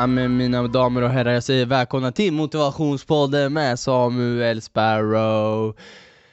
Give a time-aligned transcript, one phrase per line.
[0.00, 5.76] Ja, men mina damer och herrar, jag säger välkomna till Motivationspodden med Samuel Sparrow.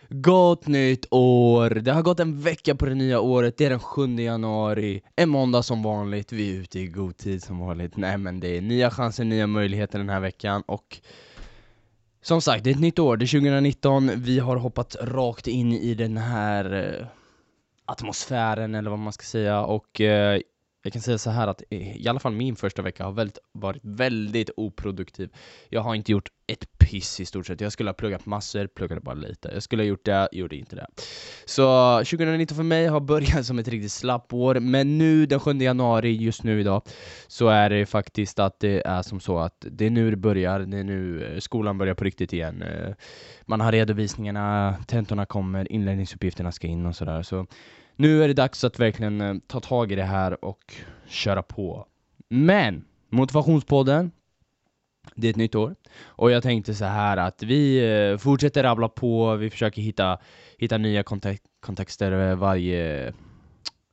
[0.10, 1.70] Gott nytt år!
[1.70, 5.02] Det har gått en vecka på det nya året, det är den 7 januari.
[5.16, 7.98] En måndag som vanligt, vi är ute i god tid som vanligt.
[7.98, 10.64] Nej men det är nya chanser, nya möjligheter den här veckan.
[10.66, 11.02] Och
[12.22, 15.74] Som sagt, det är ett nytt år, det är 2019, vi har hoppat rakt in
[15.74, 17.08] i den här eh,
[17.86, 19.62] atmosfären eller vad man ska säga.
[19.62, 20.42] Och eh,
[20.84, 23.38] jag kan säga så här att eh, i alla fall min första vecka har väldigt,
[23.52, 25.30] varit väldigt oproduktiv.
[25.70, 27.62] Jag har inte gjort ett piss i stort sett.
[27.62, 29.50] Jag skulle ha pluggat massor, pluggade bara lite.
[29.54, 30.88] Jag skulle ha gjort det, gjorde inte det.
[31.46, 36.12] Så 2019 för mig har börjat som ett riktigt slappår, men nu den 7 januari,
[36.16, 36.82] just nu idag,
[37.28, 40.60] så är det faktiskt att det är som så att det är nu det börjar,
[40.60, 42.62] det är nu eh, skolan börjar på riktigt igen.
[42.62, 42.94] Eh,
[43.46, 47.24] man har redovisningarna, tentorna kommer, inlärningsuppgifterna ska in och sådär.
[47.24, 47.48] Så
[47.98, 50.74] nu är det dags att verkligen eh, ta tag i det här och
[51.08, 51.86] köra på.
[52.30, 52.86] Men!
[53.10, 54.12] Motivationspodden,
[55.16, 55.76] det är ett nytt år.
[56.06, 60.18] Och jag tänkte så här att vi eh, fortsätter rabbla på, vi försöker hitta,
[60.58, 63.14] hitta nya kontek kontexter eh, varje,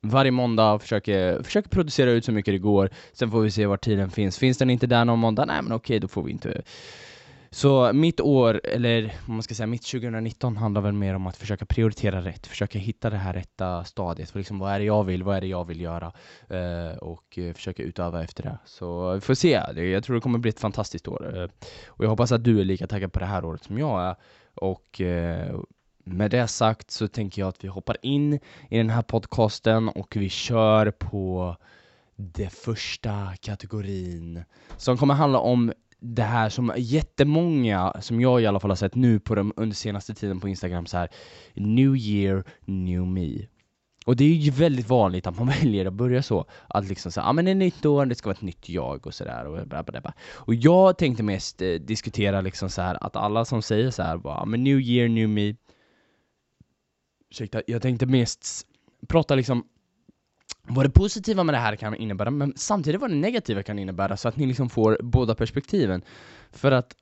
[0.01, 2.89] varje måndag, försöker, försöker producera ut så mycket det går.
[3.13, 4.37] Sen får vi se var tiden finns.
[4.37, 6.61] Finns den inte där någon måndag, nej men okej, då får vi inte
[7.55, 11.37] så mitt år, eller vad man ska säga, mitt 2019 handlar väl mer om att
[11.37, 15.03] försöka prioritera rätt, försöka hitta det här rätta stadiet, för liksom vad är det jag
[15.03, 16.11] vill, vad är det jag vill göra?
[16.49, 18.57] Eh, och eh, försöka utöva efter det.
[18.65, 21.37] Så vi får se, jag tror det kommer bli ett fantastiskt år.
[21.37, 21.49] Eh,
[21.87, 24.15] och jag hoppas att du är lika taggad på det här året som jag är.
[24.55, 25.59] Och eh,
[26.03, 28.33] med det sagt så tänker jag att vi hoppar in
[28.69, 31.55] i den här podcasten och vi kör på
[32.15, 34.43] det första kategorin
[34.77, 38.95] som kommer handla om det här som jättemånga, som jag i alla fall har sett
[38.95, 41.09] nu på dem under senaste tiden på Instagram så här
[41.53, 43.47] New year, new me
[44.05, 47.23] och det är ju väldigt vanligt att man väljer att börja så, att liksom säga,
[47.23, 49.45] ja ah, men det är nytt år, det ska vara ett nytt jag och sådär
[49.45, 50.13] och bla.
[50.27, 54.17] Och jag tänkte mest eh, diskutera liksom så här att alla som säger så här
[54.17, 55.55] bara, ah, men new year, new me
[57.29, 58.67] Ursäkta, jag tänkte mest
[59.07, 59.63] prata liksom
[60.67, 64.17] vad det positiva med det här kan innebära, men samtidigt vad det negativa kan innebära,
[64.17, 66.01] så att ni liksom får båda perspektiven.
[66.51, 66.95] För att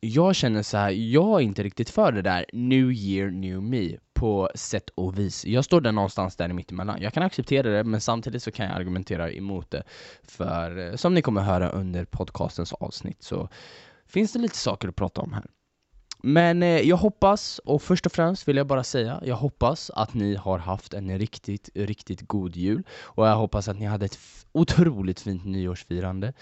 [0.00, 3.96] jag känner så här, jag är inte riktigt för det där new year, new me
[4.14, 5.44] på sätt och vis.
[5.44, 7.02] Jag står där någonstans där mittemellan.
[7.02, 9.82] Jag kan acceptera det, men samtidigt så kan jag argumentera emot det.
[10.22, 13.48] För eh, som ni kommer höra under podcastens avsnitt så
[14.06, 15.44] finns det lite saker att prata om här.
[16.28, 20.14] Men eh, jag hoppas, och först och främst vill jag bara säga, jag hoppas att
[20.14, 22.82] ni har haft en riktigt, riktigt god jul.
[23.02, 24.18] Och jag hoppas att ni hade ett
[24.52, 26.32] otroligt fint nyårsfirande.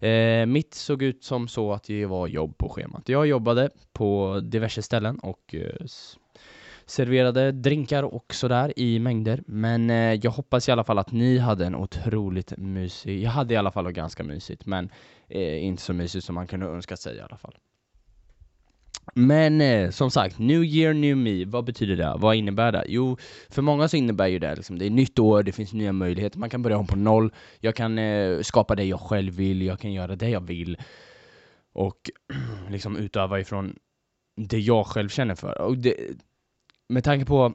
[0.00, 3.08] Eh, mitt såg ut som så att det var jobb på schemat.
[3.08, 5.86] Jag jobbade på diverse ställen och eh,
[6.86, 9.42] serverade drinkar och sådär i mängder.
[9.46, 13.54] Men eh, jag hoppas i alla fall att ni hade en otroligt mysig, jag hade
[13.54, 14.90] i alla fall ganska mysigt, men
[15.28, 17.54] eh, inte så mysigt som man kunde önska sig i alla fall.
[19.14, 22.14] Men eh, som sagt, New year, new me, vad betyder det?
[22.18, 22.84] Vad innebär det?
[22.88, 23.16] Jo,
[23.50, 26.38] för många så innebär ju det liksom, det är nytt år, det finns nya möjligheter,
[26.38, 29.80] man kan börja om på noll, jag kan eh, skapa det jag själv vill, jag
[29.80, 30.76] kan göra det jag vill
[31.72, 32.10] och
[32.70, 33.76] liksom utöva ifrån
[34.36, 35.60] det jag själv känner för.
[35.60, 35.96] Och det,
[36.88, 37.54] med tanke på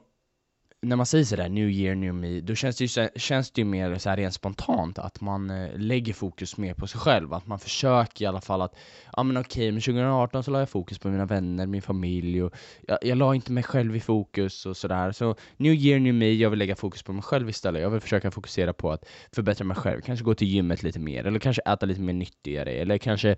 [0.82, 3.64] när man säger sådär, new year, new me, då känns det ju, känns det ju
[3.64, 7.46] mer så här rent spontant att man eh, lägger fokus mer på sig själv, att
[7.46, 8.74] man försöker i alla fall att,
[9.16, 12.54] ja men okej, men 2018 så la jag fokus på mina vänner, min familj och
[12.86, 16.32] jag, jag la inte mig själv i fokus och sådär, så new year, new me,
[16.32, 19.64] jag vill lägga fokus på mig själv istället, jag vill försöka fokusera på att förbättra
[19.64, 22.98] mig själv, kanske gå till gymmet lite mer, eller kanske äta lite mer nyttigare, eller
[22.98, 23.36] kanske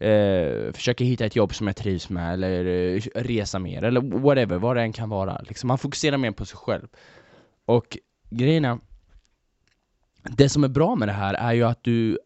[0.00, 4.58] eh, försöker hitta ett jobb som jag trivs med, eller eh, resa mer, eller whatever,
[4.58, 5.40] vad det än kan vara.
[5.48, 6.88] Liksom, man fokuserar mer på sig själv.
[7.64, 7.98] Och
[8.30, 8.78] grejen är,
[10.22, 12.18] det som är bra med det här är ju att du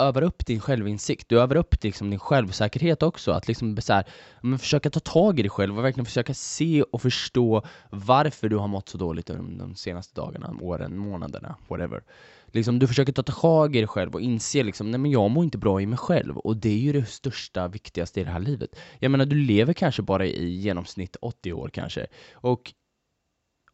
[0.00, 4.04] övar upp din självinsikt, du övar upp liksom din självsäkerhet också, att liksom så här,
[4.40, 8.56] men försöka ta tag i dig själv och verkligen försöka se och förstå varför du
[8.56, 12.02] har mått så dåligt de, de senaste dagarna, åren, månaderna, whatever.
[12.46, 15.44] Liksom, du försöker ta tag i dig själv och inse liksom, nej men jag mår
[15.44, 18.40] inte bra i mig själv, och det är ju det största, viktigaste i det här
[18.40, 18.76] livet.
[18.98, 22.72] Jag menar, du lever kanske bara i genomsnitt 80 år kanske, och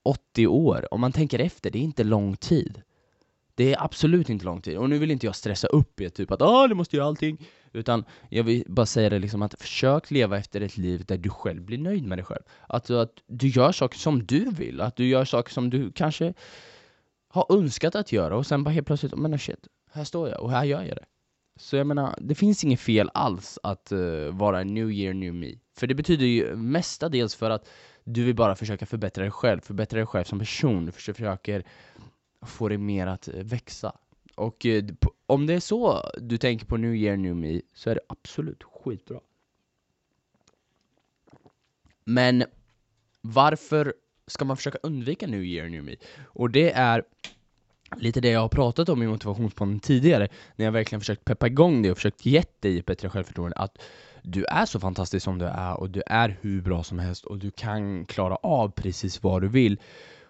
[0.03, 2.83] 80 år, om man tänker efter, det är inte lång tid.
[3.57, 6.31] Det är absolut inte lång tid, och nu vill inte jag stressa upp er typ
[6.31, 10.11] att ah, du måste göra allting, utan jag vill bara säga det liksom att försök
[10.11, 12.43] leva efter ett liv där du själv blir nöjd med dig själv.
[12.69, 16.35] Alltså att du gör saker som du vill, att du gör saker som du kanske
[17.29, 20.43] har önskat att göra och sen bara helt plötsligt, men oh, shit, här står jag
[20.43, 21.05] och här gör jag det.
[21.59, 25.53] Så jag menar, det finns inget fel alls att uh, vara new year, new me.
[25.79, 27.69] För det betyder ju mestadels för att
[28.05, 31.65] du vill bara försöka förbättra dig själv, förbättra dig själv som person, du försöker
[32.43, 33.93] få det mer att eh, växa.
[34.35, 34.85] Och eh,
[35.27, 38.63] om det är så du tänker på New Year New Me, så är det absolut
[38.63, 39.21] skitbra.
[42.05, 42.45] Men
[43.21, 43.95] varför
[44.27, 45.97] ska man försöka undvika New Year New Me?
[46.25, 47.03] Och det är
[47.97, 51.83] lite det jag har pratat om i motivationspodden tidigare, när jag verkligen försökt peppa igång
[51.83, 53.79] det och försökt ge dig bättre självförtroende, att
[54.23, 57.39] du är så fantastisk som du är och du är hur bra som helst och
[57.39, 59.81] du kan klara av precis vad du vill.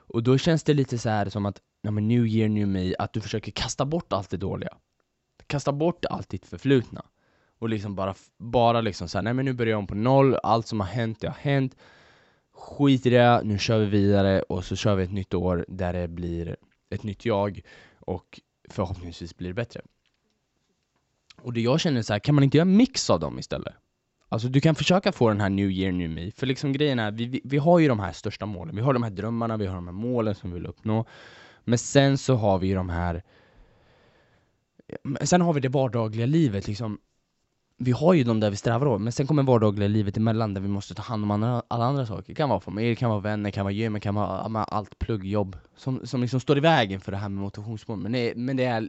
[0.06, 2.94] Och då känns det lite så här som att, ja men new year new me,
[2.98, 4.76] att du försöker kasta bort allt det dåliga.
[5.46, 7.04] Kasta bort allt ditt förflutna.
[7.58, 10.66] Och liksom bara, bara liksom såhär, nej men nu börjar jag om på noll, allt
[10.66, 11.76] som har hänt, det har hänt.
[12.52, 15.92] Skit i det, nu kör vi vidare och så kör vi ett nytt år där
[15.92, 16.56] det blir
[16.90, 17.60] ett nytt jag
[17.98, 19.80] och förhoppningsvis blir det bättre.
[21.36, 23.74] Och det jag känner så här, kan man inte göra en mix av dem istället?
[24.28, 27.10] Alltså du kan försöka få den här New Year New Me, för liksom grejen är,
[27.10, 29.66] vi, vi, vi har ju de här största målen, vi har de här drömmarna, vi
[29.66, 31.04] har de här målen som vi vill uppnå.
[31.64, 33.22] Men sen så har vi ju de här
[35.20, 36.98] Sen har vi det vardagliga livet liksom.
[37.78, 40.60] Vi har ju de där vi strävar åt, men sen kommer vardagliga livet emellan där
[40.60, 42.24] vi måste ta hand om andra, alla andra saker.
[42.26, 44.64] Det kan vara familj, det kan vara vänner, det kan vara gym, det kan vara
[44.64, 45.56] allt plugg, jobb.
[45.76, 48.64] Som, som liksom står i vägen för det här med motivationsmål, men det, men det
[48.64, 48.88] är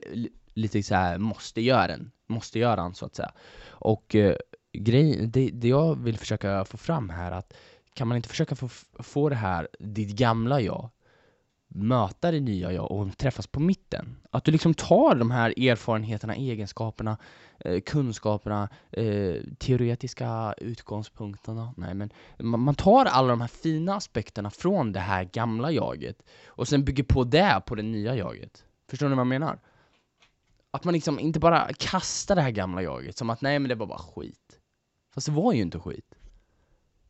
[0.53, 3.31] lite så här måste göra den, måste göra den så att säga.
[3.67, 4.35] Och eh,
[4.79, 7.53] grej, det, det jag vill försöka få fram här, att
[7.93, 8.69] kan man inte försöka få,
[8.99, 10.89] få det här, ditt gamla jag,
[11.67, 14.17] möta det nya jag och träffas på mitten.
[14.31, 17.17] Att du liksom tar de här erfarenheterna, egenskaperna,
[17.59, 21.73] eh, kunskaperna, eh, teoretiska utgångspunkterna.
[21.77, 22.09] Nej, men
[22.39, 26.85] man, man, tar alla de här fina aspekterna från det här gamla jaget och sen
[26.85, 28.63] bygger på det på det nya jaget.
[28.89, 29.59] Förstår ni vad jag menar?
[30.71, 33.75] Att man liksom inte bara kastar det här gamla jaget som att nej men det
[33.75, 34.56] var bara skit.
[35.13, 36.15] Fast det var ju inte skit.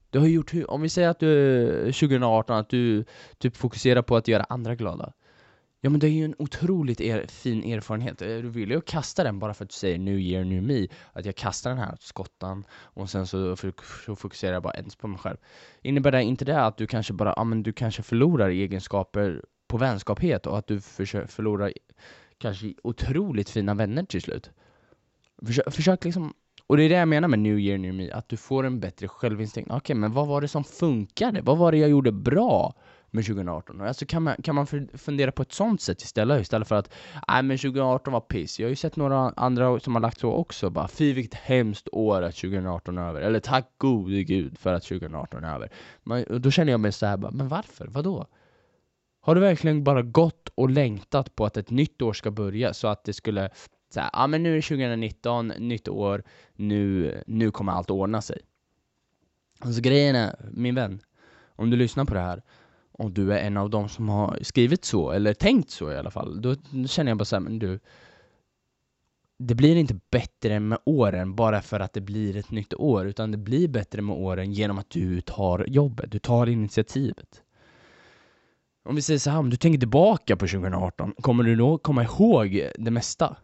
[0.10, 3.06] Du har gjort om vi säger att du 2018, att du
[3.38, 5.14] typ fokuserar på att göra andra glada.
[5.82, 8.22] Ja men det är ju en otroligt er, fin erfarenhet.
[8.22, 10.88] är du vill ju kasta den bara för att du säger new year, new me.
[11.14, 13.56] Att jag kastar den här skottan och sen så,
[14.06, 15.38] så fokuserar jag bara ens på mig själv.
[15.82, 19.78] Innebär det inte det att du kanske bara, ja men du kanske förlorar egenskaper på
[19.78, 21.74] vänskaphet och att du förlorar
[22.38, 24.52] kanske otroligt fina vänner till slut?
[25.46, 26.34] Försök, försök liksom
[26.68, 28.80] och det är det jag menar med New Year New Me, att du får en
[28.80, 29.70] bättre självinstinkt.
[29.70, 31.42] Okej, okay, men vad var det som funkade?
[31.42, 32.74] Vad var det jag gjorde bra
[33.12, 33.82] med 2018?
[33.82, 36.94] Alltså kan man, kan man fundera på ett sånt sätt istället, istället för att
[37.28, 38.60] nej men 2018 var piss.
[38.60, 41.88] Jag har ju sett några andra som har lagt så också, bara fy vilket hemskt
[41.92, 43.22] år att 2018 är över.
[43.22, 45.70] Eller tack gode gud för att 2018 är över.
[46.04, 47.88] Men, då känner jag mig så här, bara, men varför?
[47.88, 48.28] Vadå?
[49.22, 52.88] Har du verkligen bara gått och längtat på att ett nytt år ska börja så
[52.88, 53.50] att det skulle
[53.90, 58.22] så här, ja men nu är det 2019, nytt år, nu, nu kommer allt ordna
[58.22, 58.38] sig.
[59.60, 61.02] Alltså grejen är, min vän,
[61.56, 62.44] om du lyssnar på det här
[62.92, 66.12] och du är en av dem som har skrivit så, eller tänkt så i alla
[66.12, 66.56] fall, då
[66.88, 67.80] känner jag bara såhär, men du
[69.40, 73.32] det blir inte bättre med åren bara för att det blir ett nytt år, utan
[73.32, 77.44] det blir bättre med åren genom att du tar jobbet, du tar initiativet.
[78.84, 82.04] Om vi säger så här, om du tänker tillbaka på 2018, kommer du då komma
[82.04, 83.36] ihåg det mesta?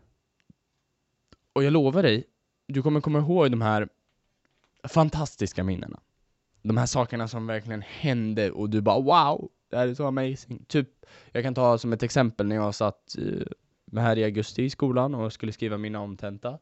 [1.54, 2.24] Och jag lovar dig,
[2.68, 3.90] du kommer komma ihåg de här
[4.84, 6.00] fantastiska minnena.
[6.62, 10.66] De här sakerna som verkligen hände och du bara wow, det här är så amazing.
[10.68, 10.90] Typ,
[11.32, 13.46] jag kan ta som ett exempel när jag satt uh,
[13.96, 16.60] här i augusti i skolan och skulle skriva min omtenta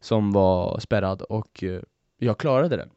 [0.00, 1.80] som var spärrad och uh,
[2.18, 2.90] jag klarade den.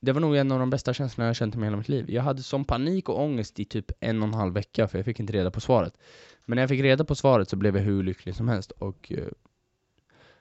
[0.00, 2.10] Det var nog en av de bästa känslorna jag känt i hela mitt liv.
[2.10, 5.04] Jag hade som panik och ångest i typ en och en halv vecka för jag
[5.04, 5.96] fick inte reda på svaret.
[6.46, 9.12] Men när jag fick reda på svaret så blev jag hur lycklig som helst och
[9.16, 9.28] uh,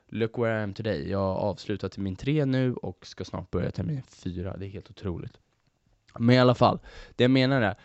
[0.10, 1.10] Look where I am today.
[1.10, 4.58] Jag har avslutat min tre nu och ska snart börja termin fyra.
[4.58, 5.34] Det är helt otroligt.
[6.20, 6.80] Men i alla fall,
[7.16, 7.76] det jag menar är,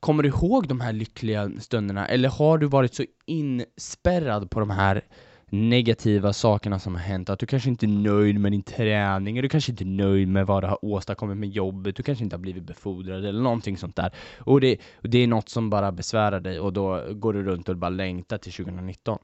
[0.00, 2.06] kommer du ihåg de här lyckliga stunderna?
[2.06, 5.04] Eller har du varit så inspärrad på de här
[5.52, 9.42] negativa sakerna som har hänt, att du kanske inte är nöjd med din träning, eller
[9.42, 12.36] du kanske inte är nöjd med vad du har åstadkommit med jobbet, du kanske inte
[12.36, 14.14] har blivit befordrad eller någonting sånt där.
[14.38, 17.76] Och det, det är något som bara besvärar dig och då går du runt och
[17.76, 19.18] bara längtar till 2019.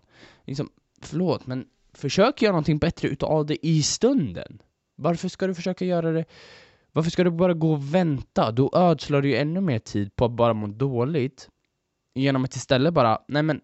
[0.44, 0.68] Liksom,
[1.02, 1.64] förlåt, men
[1.98, 4.62] försök göra någonting bättre utav det i stunden.
[4.96, 6.24] Varför ska du försöka göra det
[6.92, 8.52] varför ska du bara gå och vänta?
[8.52, 11.48] Då ödslar du ju ännu mer tid på att bara må dåligt
[12.14, 13.60] genom att istället bara, nej men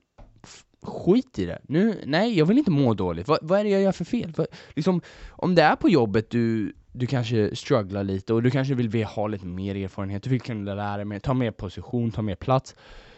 [0.83, 1.59] skit i det.
[1.69, 3.29] Nu, nej, jag vill inte må dåligt.
[3.29, 4.33] Va, vad är det jag gör för fel?
[4.37, 5.00] Va, liksom,
[5.31, 9.26] om det är på jobbet du, du kanske strugglar lite och du kanske vill ha
[9.26, 12.76] lite mer erfarenhet, du vill kunna lära dig mer, ta mer position, ta mer plats.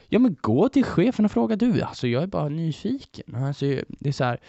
[0.09, 3.35] Ja men gå till chefen och fråga du, alltså jag är bara nyfiken.
[3.35, 4.41] Alltså, det är så här,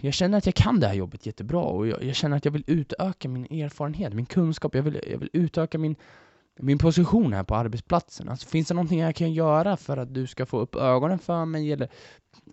[0.00, 2.52] jag känner att jag kan det här jobbet jättebra och jag, jag, känner att jag
[2.52, 5.96] vill utöka min erfarenhet, min kunskap, jag vill, jag vill utöka min,
[6.58, 8.28] min position här på arbetsplatsen.
[8.28, 11.44] Alltså, finns det någonting jag kan göra för att du ska få upp ögonen för
[11.44, 11.72] mig?
[11.72, 11.88] Eller,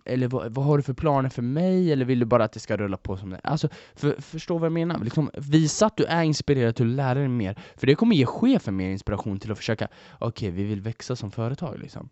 [0.05, 1.91] eller vad, vad har du för planer för mig?
[1.91, 4.65] Eller vill du bara att det ska rulla på som det Alltså, för, förstå vad
[4.65, 4.99] jag menar?
[4.99, 7.59] Liksom, visa att du är inspirerad till att lära dig mer.
[7.75, 9.87] För det kommer ge chefen mer inspiration till att försöka,
[10.19, 12.09] okej, okay, vi vill växa som företag liksom.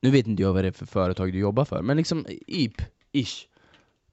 [0.00, 2.82] Nu vet inte jag vad det är för företag du jobbar för, men liksom IP,
[3.12, 3.48] ish,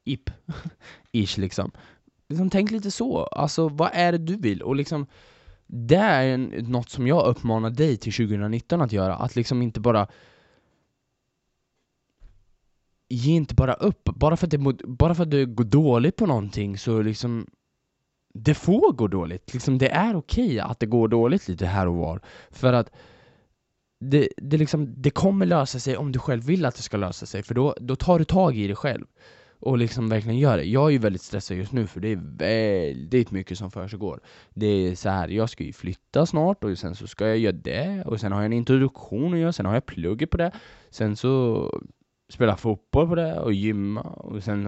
[0.03, 0.29] IP,
[1.11, 1.71] ish liksom.
[2.29, 2.49] liksom.
[2.49, 4.61] Tänk lite så, alltså vad är det du vill?
[4.61, 5.07] Och liksom,
[5.67, 9.79] det är en, något som jag uppmanar dig till 2019 att göra, att liksom inte
[9.79, 10.07] bara
[13.09, 14.57] Ge inte bara upp, bara för att det,
[14.87, 17.47] bara för att det går dåligt på någonting så liksom
[18.33, 21.95] Det får gå dåligt, liksom det är okej att det går dåligt lite här och
[21.95, 22.21] var.
[22.51, 22.91] För att
[23.99, 27.25] det, det, liksom, det kommer lösa sig om du själv vill att det ska lösa
[27.25, 29.05] sig, för då, då tar du tag i det själv
[29.65, 30.63] och liksom verkligen gör det.
[30.63, 34.19] Jag är ju väldigt stressad just nu för det är väldigt mycket som försiggår.
[34.53, 37.55] Det är så här, jag ska ju flytta snart och sen så ska jag göra
[37.55, 40.51] det och sen har jag en introduktion att göra, sen har jag plugget på det,
[40.89, 41.81] sen så
[42.29, 44.63] spela fotboll på det och gymma och sen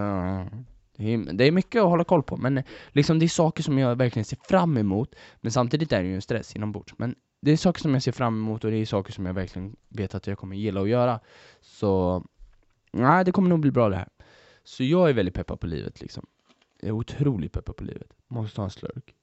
[1.32, 4.26] det är mycket att hålla koll på, men liksom det är saker som jag verkligen
[4.26, 6.94] ser fram emot, men samtidigt är det ju en stress inombords.
[6.98, 9.34] Men det är saker som jag ser fram emot och det är saker som jag
[9.34, 11.20] verkligen vet att jag kommer gilla att göra.
[11.62, 12.24] Så,
[12.94, 14.08] nej, det kommer nog bli bra det här.
[14.66, 16.26] Så jag är väldigt peppad på livet liksom.
[16.80, 18.14] Jag är otroligt peppad på livet.
[18.28, 19.16] Måste ha en slurk.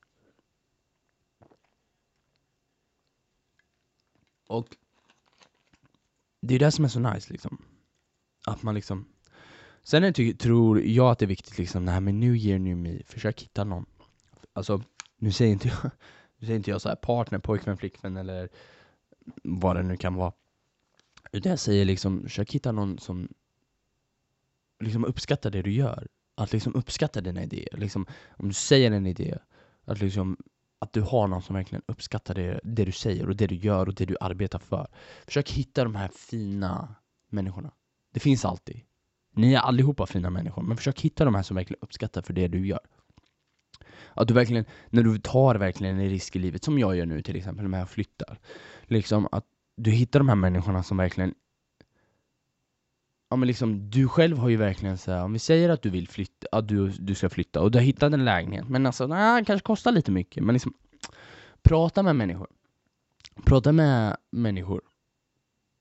[4.49, 4.76] Och
[6.40, 7.64] det är det som är så nice liksom.
[8.46, 9.08] Att man liksom
[9.82, 12.76] Sen är, tror jag att det är viktigt liksom, det här med new year, new
[12.76, 13.87] me, försök hitta någon
[14.52, 14.82] Alltså,
[15.16, 15.76] nu säger inte jag
[16.38, 18.49] nu säger inte jag så här partner, pojkvän, flickvän eller
[19.42, 20.32] vad det nu kan vara.
[21.32, 23.28] Utan jag säger liksom, försök hitta någon som
[24.82, 26.06] liksom uppskattar det du gör.
[26.34, 27.76] Att liksom uppskatta dina idéer.
[27.76, 29.38] Liksom, om du säger en idé,
[29.84, 30.36] att, liksom,
[30.78, 33.88] att du har någon som verkligen uppskattar det, det du säger och det du gör
[33.88, 34.88] och det du arbetar för.
[35.26, 36.94] Försök hitta de här fina
[37.28, 37.70] människorna.
[38.12, 38.80] Det finns alltid.
[39.34, 42.48] Ni är allihopa fina människor, men försök hitta de här som verkligen uppskattar för det
[42.48, 42.80] du gör.
[44.14, 47.22] Att du verkligen, när du tar verkligen en risk i livet, som jag gör nu
[47.22, 48.38] till exempel när jag flyttar.
[48.82, 49.44] Liksom att
[49.76, 51.34] du hittar de här människorna som verkligen
[53.32, 55.90] Ja men liksom, du själv har ju verkligen så här, om vi säger att du
[55.90, 59.06] vill flytta, att du, du ska flytta och du har hittat en lägenhet, men alltså,
[59.06, 60.74] nej, det kanske kostar lite mycket, men liksom
[61.62, 62.46] Prata med människor
[63.44, 64.82] Prata med människor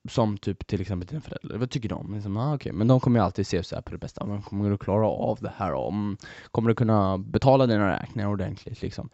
[0.10, 2.14] som typ till exempel dina föräldrar, vad tycker de?
[2.14, 2.72] Liksom, ah, okay.
[2.72, 5.08] Men de kommer ju alltid se så här på det bästa, men kommer du klara
[5.08, 5.74] av det här?
[5.74, 6.18] Om,
[6.52, 8.82] kommer du kunna betala dina räkningar ordentligt?
[8.82, 9.10] Liksom?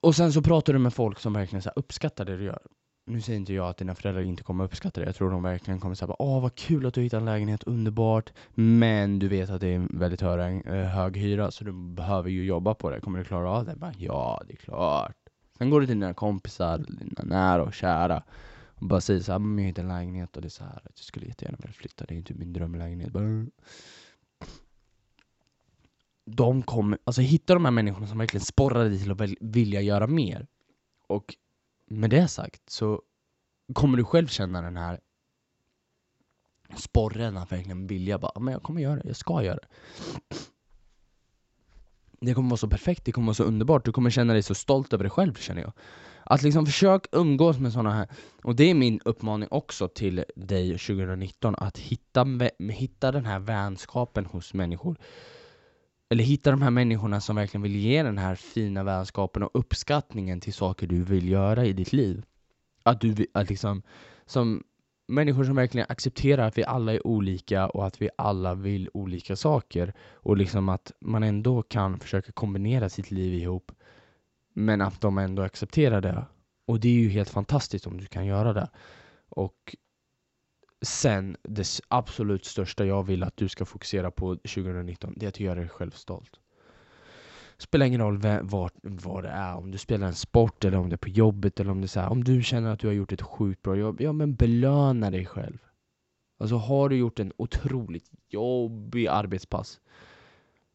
[0.00, 2.62] Och sen så pratar du med folk som verkligen så uppskattar det du gör.
[3.10, 5.80] Nu säger inte jag att dina föräldrar inte kommer uppskatta det, jag tror de verkligen
[5.80, 9.60] kommer säga åh vad kul att du hittat en lägenhet, underbart, men du vet att
[9.60, 13.00] det är en väldigt hög, eh, hög hyra, så du behöver ju jobba på det,
[13.00, 13.76] kommer du klara av det?
[13.76, 15.16] Bara, ja, det är klart.
[15.58, 18.22] Sen går du till dina kompisar, dina nära och kära,
[18.74, 21.26] och bara säger såhär, jag hittade en lägenhet och det är så här jag skulle
[21.26, 23.12] jättegärna vilja flytta, det är typ min drömlägenhet.
[23.12, 23.46] Bara...
[26.24, 30.06] De kommer, alltså hitta de här människorna som verkligen sporrar dig till att vilja göra
[30.06, 30.46] mer.
[31.06, 31.34] Och
[31.90, 33.02] med det sagt så
[33.72, 35.00] kommer du själv känna den här
[36.76, 39.68] sporren att verkligen vilja bara, men jag kommer göra det, jag ska göra det.
[42.20, 44.54] Det kommer vara så perfekt, det kommer vara så underbart, du kommer känna dig så
[44.54, 45.72] stolt över dig själv känner jag.
[46.24, 48.08] Att liksom försök umgås med sådana här,
[48.42, 52.26] och det är min uppmaning också till dig 2019, att hitta,
[52.58, 54.96] hitta den här vänskapen hos människor.
[56.10, 60.40] Eller hitta de här människorna som verkligen vill ge den här fina vänskapen och uppskattningen
[60.40, 62.24] till saker du vill göra i ditt liv.
[62.82, 63.82] Att du att liksom,
[64.26, 64.62] som
[65.08, 69.36] människor som verkligen accepterar att vi alla är olika och att vi alla vill olika
[69.36, 69.94] saker.
[70.12, 73.72] Och liksom att man ändå kan försöka kombinera sitt liv ihop
[74.54, 76.24] men att de ändå accepterar det.
[76.66, 78.70] Och det är ju helt fantastiskt om du kan göra det.
[79.28, 79.76] Och
[80.82, 85.40] sen, det absolut största jag vill att du ska fokusera på 2019, det är att
[85.40, 86.40] göra dig själv stolt.
[87.58, 90.94] Spelar ingen roll vad, vad det är, om du spelar en sport eller om det
[90.94, 92.94] är på jobbet eller om det är så här, om du känner att du har
[92.94, 95.58] gjort ett sjukt bra jobb, ja men belöna dig själv.
[96.38, 99.80] Alltså har du gjort en otroligt jobbig arbetspass,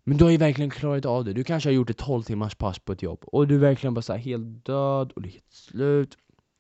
[0.04, 1.34] men du har ju verkligen klarat av det.
[1.34, 3.94] Du kanske har gjort ett 12 timmars pass på ett jobb och du är verkligen
[3.94, 6.18] bara så helt död och det är helt slut.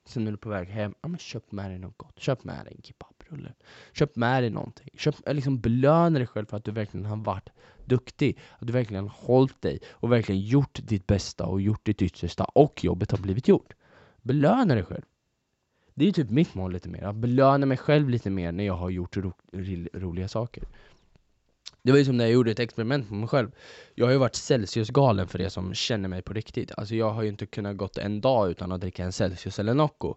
[0.08, 2.20] Sen är du på väg hem, ja men köp med dig något gott.
[2.20, 3.54] Köp med dig en kebab kebabrulle.
[3.94, 4.90] Köp med dig någonting.
[4.98, 7.50] Köp, eh, liksom belöna dig själv för att du verkligen har varit
[7.86, 8.38] duktig.
[8.60, 12.44] Att du verkligen har hållit dig och verkligen gjort ditt bästa och gjort ditt yttersta
[12.44, 13.74] och jobbet har blivit gjort.
[14.22, 15.04] Belöna dig själv.
[15.94, 18.74] Det är typ mitt mål lite mer, att belöna mig själv lite mer när jag
[18.74, 19.34] har gjort ro
[19.94, 20.64] roliga saker.
[21.84, 23.52] Det var ju som när jag gjorde ett experiment på mig själv
[23.96, 27.24] Jag har ju varit Celsius-galen för det som känner mig på riktigt Alltså jag har
[27.24, 30.16] ju inte kunnat gått en dag utan att dricka en Celsius eller Nocco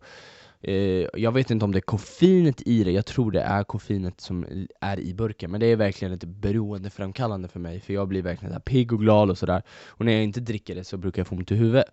[0.60, 4.20] Eh, jag vet inte om det är koffeinet i det, jag tror det är koffeinet
[4.20, 8.22] som är i burken Men det är verkligen ett beroendeframkallande för mig För jag blir
[8.22, 11.20] verkligen där pigg och glad och sådär Och när jag inte dricker det så brukar
[11.20, 11.84] jag få ont i huvudet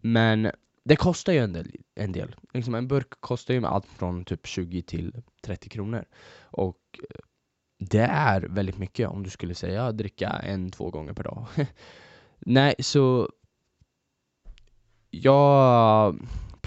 [0.00, 0.50] Men
[0.84, 2.36] det kostar ju en del, en del.
[2.54, 6.04] Liksom en burk kostar ju allt från typ 20 till 30 kronor
[6.42, 7.20] Och eh,
[7.78, 11.46] det är väldigt mycket om du skulle säga dricka en, två gånger per dag.
[12.38, 13.28] Nej, så
[15.10, 16.18] jag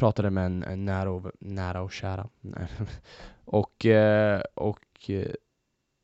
[0.02, 2.30] pratade med en, en nära, och, nära och kära.
[3.46, 5.32] och, eh, och eh,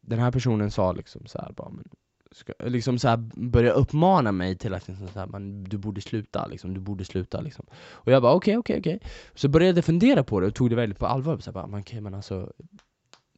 [0.02, 1.90] den här personen sa liksom så här, bara, men,
[2.32, 6.02] ska, liksom så här, börja uppmana mig till att liksom så här, man, du borde
[6.02, 7.66] sluta, liksom, du borde sluta liksom.
[7.92, 9.08] Och jag bara okej, okay, okej, okay, okej.
[9.08, 9.34] Okay.
[9.36, 11.38] Så började jag fundera på det och tog det väldigt på allvar.
[11.38, 12.54] Så här, bara, men, okay, men alltså,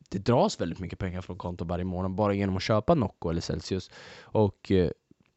[0.10, 3.42] det dras väldigt mycket pengar från kontot varje månad bara genom att köpa Nocco eller
[3.42, 3.92] Celsius.
[4.22, 4.92] Och eh,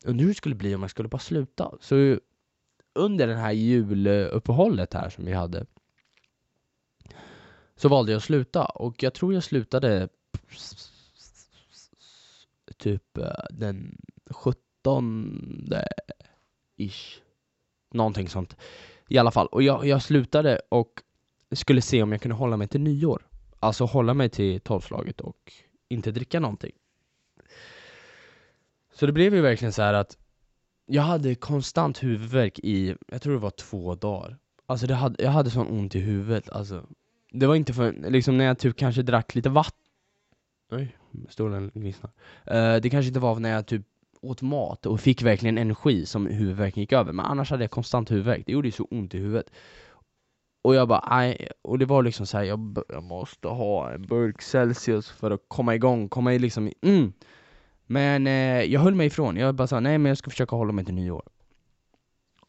[0.04, 1.72] undrar hur det skulle bli om jag skulle bara sluta.
[1.80, 2.18] Så
[2.94, 5.66] under det här juluppehållet här som vi hade
[7.76, 8.64] så valde jag att sluta.
[8.64, 10.08] Och jag tror jag slutade
[12.76, 13.98] typ eh, den
[14.30, 15.72] 17
[16.76, 17.22] ish
[17.92, 18.56] Någonting sånt.
[19.08, 21.02] I alla fall, och jag, jag slutade och
[21.52, 23.26] skulle se om jag kunde hålla mig till nyår.
[23.60, 25.52] Alltså hålla mig till tolvslaget och
[25.88, 26.72] inte dricka någonting.
[28.94, 30.18] Så det blev ju verkligen så att
[30.86, 34.38] jag hade konstant huvudvärk i, jag tror det var två dagar.
[34.66, 36.86] Alltså det hade, jag hade sån ont i huvudet, alltså.
[37.32, 39.82] Det var inte för, liksom när jag typ kanske drack lite vatten
[40.72, 40.96] Oj,
[41.28, 42.10] stolen gnisslar.
[42.50, 43.82] Uh, eh, det kanske inte var när jag typ
[44.20, 48.10] åt mat och fick verkligen energi som huvudvärken gick över, men annars hade jag konstant
[48.10, 48.42] huvudvärk.
[48.46, 49.50] Det gjorde ju så ont i huvudet.
[50.64, 54.02] Och jag bara, nej, och det var liksom så här, jag, jag måste ha en
[54.02, 57.12] burk Celsius för att komma igång, komma i liksom, mm.
[57.92, 60.72] Men eh, jag höll mig ifrån, jag bara sa nej men jag ska försöka hålla
[60.72, 61.22] mig till nyår.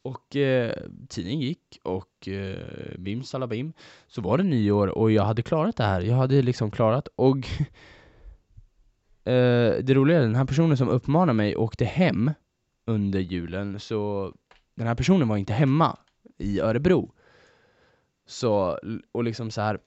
[0.01, 0.73] Och eh,
[1.09, 3.73] tiden gick och eh, bim salabim,
[4.07, 7.37] så var det nyår och jag hade klarat det här, jag hade liksom klarat och
[9.23, 12.31] eh, det roliga är den här personen som uppmanade mig åkte hem
[12.85, 14.31] under julen, så
[14.75, 15.97] den här personen var inte hemma
[16.37, 17.11] i Örebro.
[18.25, 18.79] Så,
[19.11, 19.79] och liksom så här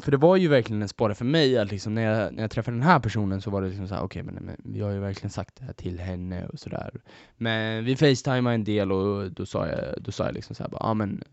[0.00, 2.50] för det var ju verkligen en sporre för mig att liksom när jag, när jag
[2.50, 4.92] träffade den här personen så var det liksom såhär, okej okay, men, men jag har
[4.92, 7.00] ju verkligen sagt det här till henne och sådär.
[7.36, 10.78] Men vi facetimade en del och då sa jag, då sa jag liksom såhär, ja
[10.80, 11.24] ah, men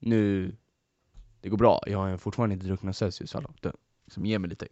[0.00, 0.54] nu,
[1.40, 3.54] det går bra, jag har fortfarande inte druckit någon Celsius, hallå,
[4.04, 4.66] liksom ge mig lite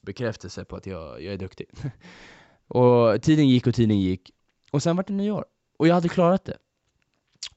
[0.00, 1.66] bekräftelse på att jag, jag är duktig.
[2.68, 4.30] Och tiden gick och tiden gick,
[4.70, 5.44] och sen var det nyår,
[5.78, 6.56] och jag hade klarat det.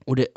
[0.06, 0.28] Och det,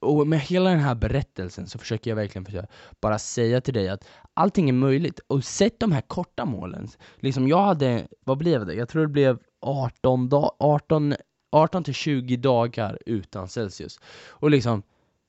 [0.00, 2.66] och med hela den här berättelsen så försöker jag verkligen försöka
[3.00, 5.20] bara säga till dig att allting är möjligt.
[5.26, 6.88] Och sätt de här korta målen.
[7.16, 8.74] Liksom jag hade, vad blev det?
[8.74, 11.14] Jag tror det blev 18, dag, 18,
[11.52, 14.00] 18 till 20 dagar utan Celsius.
[14.28, 14.82] Och liksom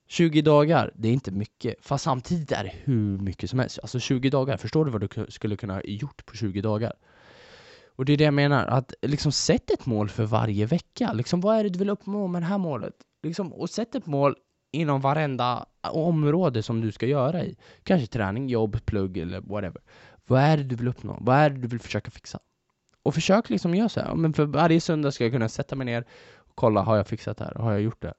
[0.08, 3.80] 20 dagar, det är inte mycket, fast samtidigt är det hur mycket som helst.
[3.82, 6.94] Alltså 20 dagar, förstår du vad du skulle kunna ha gjort på 20 dagar?
[7.96, 11.14] Och det är det jag menar, att liksom sätt ett mål för varje vecka.
[11.14, 12.94] Liksom vad är det du vill uppnå med det här målet?
[13.24, 14.36] Liksom, och sätt ett mål
[14.72, 17.56] inom varenda område som du ska göra i.
[17.84, 19.82] Kanske träning, jobb, plugg eller whatever.
[20.28, 21.18] Vad är det du vill uppnå?
[21.22, 22.40] Vad är det du vill försöka fixa?
[23.04, 24.16] Och försök liksom göra så här.
[24.16, 26.06] Men för varje söndag ska jag kunna sätta mig ner
[26.36, 27.54] och kolla, har jag fixat det här?
[27.54, 28.14] Har jag gjort det?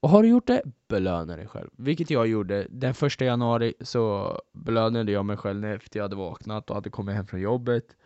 [0.00, 1.70] Och har du gjort det, belöna dig själv.
[1.76, 2.66] Vilket jag gjorde.
[2.70, 7.14] Den första januari så belönade jag mig själv efter jag hade vaknat och hade kommit
[7.14, 7.96] hem från jobbet.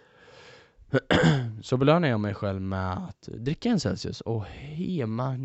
[1.63, 5.37] så belönade jag mig själv med att dricka en Celsius och hema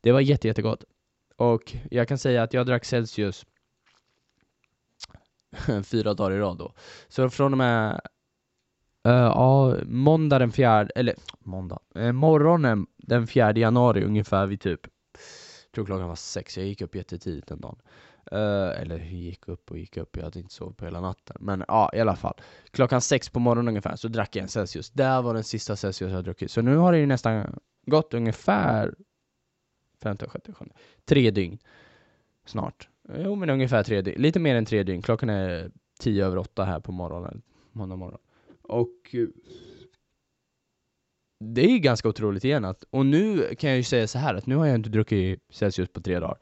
[0.00, 0.84] Det var jätte, jättegott.
[1.36, 3.46] Och jag kan säga att jag drack Celsius
[5.84, 6.74] fyra dagar i rad då.
[7.08, 8.00] Så från och med
[9.08, 14.80] uh, ja, måndag den fjärde, eller måndag, uh, morgonen den fjärde januari ungefär vid typ,
[15.64, 17.78] jag tror klockan var sex, jag gick upp jättetidigt den dagen.
[18.32, 21.36] Uh, eller gick upp och gick upp, jag hade inte sovit på hela natten.
[21.40, 22.34] Men ja, i alla fall.
[22.70, 24.90] Klockan sex på morgonen ungefär så drack jag en Celsius.
[24.90, 26.50] Det var den sista Celsius jag druckit.
[26.50, 28.94] Så nu har det ju nästan gått ungefär
[30.02, 30.74] femte, sjätte, sjunde.
[31.04, 31.58] Tre dygn.
[32.44, 32.88] Snart.
[33.18, 34.22] Jo men ungefär tre dygn.
[34.22, 35.02] Lite mer än tre dygn.
[35.02, 37.42] Klockan är tio över åtta här på morgonen.
[37.72, 38.20] Måndag morgon.
[38.62, 39.26] Och eh,
[41.42, 44.34] det är ju ganska otroligt igen att, och nu kan jag ju säga så här
[44.34, 46.38] att nu har jag inte druckit Celsius på tre dagar.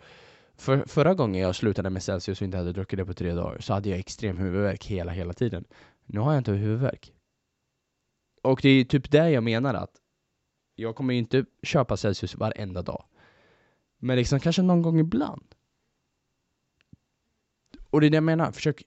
[0.57, 3.59] För, förra gången jag slutade med Celsius och inte hade druckit det på tre dagar
[3.61, 5.65] så hade jag extrem huvudvärk hela, hela tiden.
[6.07, 7.13] Nu har jag inte huvudvärk.
[8.43, 9.93] Och det är typ det jag menar att
[10.75, 13.05] jag kommer ju inte köpa Celsius varenda dag.
[14.01, 15.55] Men liksom kanske någon gång ibland.
[17.91, 18.83] Och det är det jag menar, försök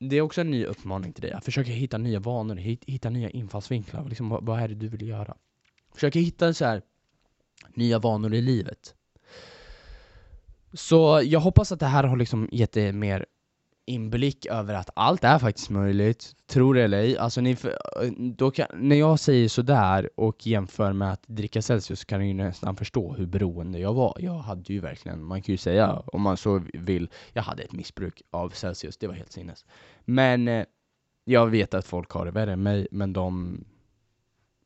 [0.00, 3.30] det är också en ny uppmaning till dig, att försöka hitta nya vanor, hitta nya
[3.30, 5.36] infallsvinklar, liksom, vad, är det du vill göra?
[5.94, 6.82] Försöka hitta så här
[7.74, 8.94] nya vanor i livet.
[10.72, 13.26] Så jag hoppas att det här har liksom gett dig mer
[13.86, 17.18] inblick över att allt är faktiskt möjligt, tror det eller ej.
[17.18, 17.56] Alltså ni,
[18.36, 22.34] då kan, när jag säger sådär och jämför med att dricka Celsius kan ni ju
[22.34, 24.16] nästan förstå hur beroende jag var.
[24.18, 27.72] Jag hade ju verkligen, man kan ju säga om man så vill, jag hade ett
[27.72, 29.64] missbruk av Celsius, det var helt sinnes.
[30.04, 30.64] Men eh,
[31.24, 33.58] jag vet att folk har det värre än mig, men de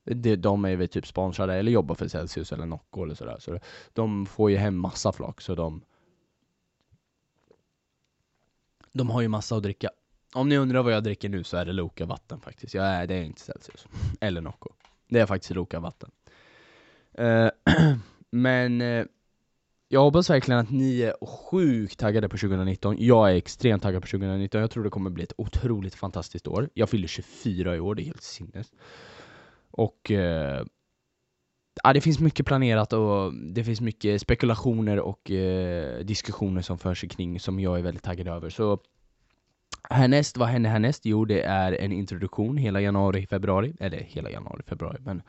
[0.04, 3.58] de, de är väl typ sponsrade eller jobbar för Celsius eller Nocco eller sådär, så
[3.92, 5.82] de får ju hem massa flak, så de
[8.94, 9.90] de har ju massa att dricka.
[10.34, 12.74] Om ni undrar vad jag dricker nu så är det Loka vatten faktiskt.
[12.74, 13.86] Jag är, det är inte Celsius.
[14.20, 14.68] Eller Nocco.
[15.08, 16.10] Det är faktiskt Loka vatten.
[17.18, 17.48] Uh,
[18.30, 19.06] men uh,
[19.88, 22.96] jag hoppas verkligen att ni är sjukt taggade på 2019.
[22.98, 24.60] Jag är extremt taggad på 2019.
[24.60, 26.68] Jag tror det kommer bli ett otroligt fantastiskt år.
[26.74, 28.72] Jag fyller 24 i år, det är helt sinnes.
[29.70, 30.64] Och eh,
[31.82, 37.04] ja, det finns mycket planerat och det finns mycket spekulationer och eh, diskussioner som förs
[37.10, 38.50] kring som jag är väldigt taggad över.
[38.50, 38.78] Så
[39.90, 41.06] härnäst, vad händer härnäst?
[41.06, 43.74] Jo, det är en introduktion hela januari, februari.
[43.80, 45.22] Eller hela januari, februari, men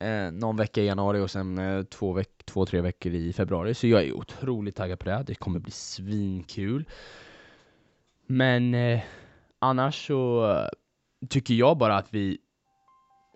[0.00, 3.74] eh, någon vecka i januari och sen eh, två, veck två, tre veckor i februari.
[3.74, 5.24] Så jag är otroligt taggad på det.
[5.26, 6.84] Det kommer bli svinkul.
[8.26, 9.00] Men eh,
[9.58, 10.50] annars så
[11.28, 12.38] tycker jag bara att vi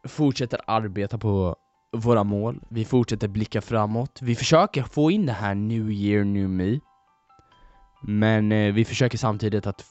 [0.04, 1.56] fortsätter arbeta på
[1.92, 6.48] våra mål, vi fortsätter blicka framåt, vi försöker få in det här New year, new
[6.48, 6.80] me.
[8.02, 9.84] Men eh, vi försöker samtidigt att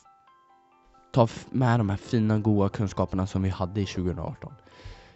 [1.14, 4.54] ta med de här fina, goda kunskaperna som vi hade i 2018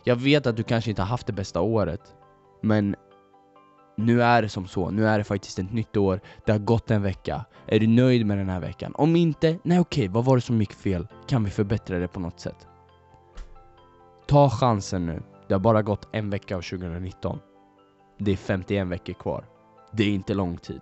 [0.03, 2.01] Jag vet att du kanske inte har haft det bästa året
[2.61, 2.95] Men
[3.97, 6.91] nu är det som så, nu är det faktiskt ett nytt år, det har gått
[6.91, 7.45] en vecka.
[7.67, 8.95] Är du nöjd med den här veckan?
[8.95, 11.07] Om inte, nej okej, vad var det som gick fel?
[11.27, 12.67] Kan vi förbättra det på något sätt?
[14.27, 15.21] Ta chansen nu
[15.53, 17.39] det har bara gått en vecka av 2019.
[18.17, 19.45] Det är 51 veckor kvar.
[19.91, 20.81] Det är inte lång tid.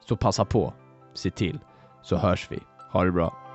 [0.00, 0.72] Så passa på,
[1.14, 1.58] se till,
[2.02, 2.58] så hörs vi.
[2.92, 3.49] Ha det bra.